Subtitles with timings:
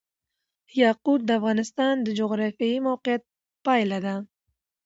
[0.83, 3.23] یاقوت د افغانستان د جغرافیایي موقیعت
[3.65, 4.15] پایله ده.